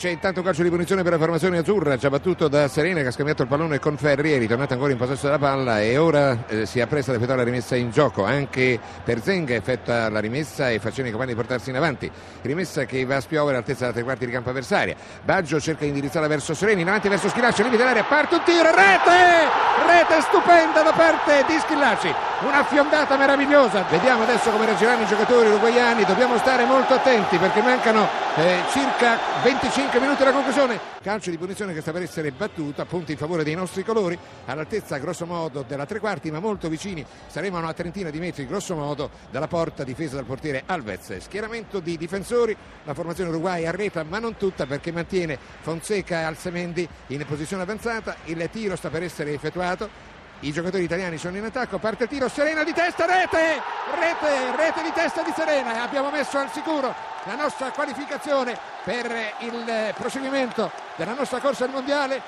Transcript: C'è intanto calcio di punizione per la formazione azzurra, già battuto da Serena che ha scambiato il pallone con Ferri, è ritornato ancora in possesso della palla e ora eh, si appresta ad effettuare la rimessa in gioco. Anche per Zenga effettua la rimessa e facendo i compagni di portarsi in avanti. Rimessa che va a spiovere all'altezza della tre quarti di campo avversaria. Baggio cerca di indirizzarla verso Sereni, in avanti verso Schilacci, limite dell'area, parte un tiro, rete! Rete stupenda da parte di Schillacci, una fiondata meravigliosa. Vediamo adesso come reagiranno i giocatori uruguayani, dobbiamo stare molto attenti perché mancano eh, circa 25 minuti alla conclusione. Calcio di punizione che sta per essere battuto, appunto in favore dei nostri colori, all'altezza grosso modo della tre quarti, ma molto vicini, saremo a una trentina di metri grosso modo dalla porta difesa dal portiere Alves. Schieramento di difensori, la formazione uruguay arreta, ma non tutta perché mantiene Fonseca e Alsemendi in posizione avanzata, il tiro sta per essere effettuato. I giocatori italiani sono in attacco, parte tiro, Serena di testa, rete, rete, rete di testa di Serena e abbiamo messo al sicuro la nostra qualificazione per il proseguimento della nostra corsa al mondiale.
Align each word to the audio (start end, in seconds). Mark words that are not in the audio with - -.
C'è 0.00 0.08
intanto 0.08 0.40
calcio 0.40 0.62
di 0.62 0.70
punizione 0.70 1.02
per 1.02 1.12
la 1.12 1.18
formazione 1.18 1.58
azzurra, 1.58 1.98
già 1.98 2.08
battuto 2.08 2.48
da 2.48 2.68
Serena 2.68 3.02
che 3.02 3.08
ha 3.08 3.10
scambiato 3.10 3.42
il 3.42 3.48
pallone 3.48 3.78
con 3.78 3.98
Ferri, 3.98 4.32
è 4.32 4.38
ritornato 4.38 4.72
ancora 4.72 4.92
in 4.92 4.96
possesso 4.96 5.26
della 5.26 5.38
palla 5.38 5.82
e 5.82 5.98
ora 5.98 6.46
eh, 6.46 6.64
si 6.64 6.80
appresta 6.80 7.10
ad 7.10 7.18
effettuare 7.18 7.44
la 7.44 7.50
rimessa 7.50 7.76
in 7.76 7.90
gioco. 7.90 8.24
Anche 8.24 8.80
per 9.04 9.20
Zenga 9.22 9.54
effettua 9.54 10.08
la 10.08 10.20
rimessa 10.20 10.70
e 10.70 10.78
facendo 10.78 11.08
i 11.08 11.10
compagni 11.10 11.34
di 11.34 11.36
portarsi 11.36 11.68
in 11.68 11.76
avanti. 11.76 12.10
Rimessa 12.40 12.86
che 12.86 13.04
va 13.04 13.16
a 13.16 13.20
spiovere 13.20 13.56
all'altezza 13.56 13.80
della 13.80 13.92
tre 13.92 14.02
quarti 14.02 14.24
di 14.24 14.32
campo 14.32 14.48
avversaria. 14.48 14.96
Baggio 15.22 15.60
cerca 15.60 15.82
di 15.82 15.88
indirizzarla 15.88 16.28
verso 16.28 16.54
Sereni, 16.54 16.80
in 16.80 16.88
avanti 16.88 17.10
verso 17.10 17.28
Schilacci, 17.28 17.62
limite 17.62 17.82
dell'area, 17.82 18.04
parte 18.04 18.36
un 18.36 18.42
tiro, 18.42 18.70
rete! 18.74 19.68
Rete 19.86 20.22
stupenda 20.22 20.80
da 20.80 20.92
parte 20.92 21.44
di 21.46 21.58
Schillacci, 21.58 22.14
una 22.42 22.64
fiondata 22.64 23.16
meravigliosa. 23.16 23.82
Vediamo 23.82 24.22
adesso 24.22 24.50
come 24.50 24.64
reagiranno 24.64 25.02
i 25.02 25.06
giocatori 25.06 25.48
uruguayani, 25.48 26.04
dobbiamo 26.04 26.38
stare 26.38 26.64
molto 26.64 26.94
attenti 26.94 27.36
perché 27.36 27.60
mancano 27.60 28.08
eh, 28.36 28.62
circa 28.70 29.18
25 29.42 30.00
minuti 30.00 30.22
alla 30.22 30.32
conclusione. 30.32 30.78
Calcio 31.02 31.30
di 31.30 31.36
punizione 31.36 31.74
che 31.74 31.82
sta 31.82 31.92
per 31.92 32.02
essere 32.02 32.30
battuto, 32.30 32.80
appunto 32.80 33.10
in 33.10 33.18
favore 33.18 33.44
dei 33.44 33.54
nostri 33.54 33.84
colori, 33.84 34.18
all'altezza 34.46 34.96
grosso 34.98 35.26
modo 35.26 35.64
della 35.66 35.84
tre 35.84 35.98
quarti, 35.98 36.30
ma 36.30 36.40
molto 36.40 36.68
vicini, 36.68 37.04
saremo 37.26 37.56
a 37.56 37.60
una 37.60 37.74
trentina 37.74 38.08
di 38.10 38.18
metri 38.18 38.46
grosso 38.46 38.74
modo 38.74 39.10
dalla 39.30 39.48
porta 39.48 39.84
difesa 39.84 40.16
dal 40.16 40.24
portiere 40.24 40.62
Alves. 40.66 41.18
Schieramento 41.18 41.80
di 41.80 41.98
difensori, 41.98 42.56
la 42.84 42.94
formazione 42.94 43.30
uruguay 43.30 43.66
arreta, 43.66 44.02
ma 44.02 44.18
non 44.18 44.36
tutta 44.36 44.64
perché 44.64 44.92
mantiene 44.92 45.38
Fonseca 45.60 46.20
e 46.20 46.22
Alsemendi 46.22 46.88
in 47.08 47.24
posizione 47.26 47.62
avanzata, 47.62 48.16
il 48.24 48.48
tiro 48.50 48.76
sta 48.76 48.88
per 48.88 49.02
essere 49.02 49.34
effettuato. 49.34 50.10
I 50.42 50.52
giocatori 50.52 50.84
italiani 50.84 51.18
sono 51.18 51.36
in 51.36 51.44
attacco, 51.44 51.76
parte 51.76 52.06
tiro, 52.06 52.26
Serena 52.26 52.64
di 52.64 52.72
testa, 52.72 53.04
rete, 53.04 53.60
rete, 53.94 54.56
rete 54.56 54.82
di 54.82 54.90
testa 54.90 55.22
di 55.22 55.32
Serena 55.36 55.74
e 55.74 55.78
abbiamo 55.78 56.10
messo 56.10 56.38
al 56.38 56.50
sicuro 56.50 56.94
la 57.24 57.34
nostra 57.34 57.70
qualificazione 57.72 58.58
per 58.82 59.34
il 59.40 59.92
proseguimento 59.98 60.70
della 60.96 61.12
nostra 61.12 61.40
corsa 61.40 61.64
al 61.64 61.70
mondiale. 61.70 62.22